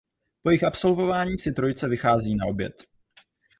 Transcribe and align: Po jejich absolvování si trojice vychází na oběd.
Po 0.43 0.49
jejich 0.49 0.63
absolvování 0.63 1.39
si 1.39 1.53
trojice 1.53 1.87
vychází 1.89 2.35
na 2.35 2.45
oběd. 2.45 2.73